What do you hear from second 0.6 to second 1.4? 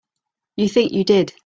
think you did.